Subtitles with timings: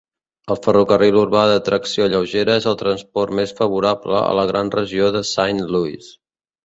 [0.53, 5.11] El ferrocarril urbà de tracció lleugera és el transport més favorable a la Gran Regió
[5.19, 6.09] de Saint Louis.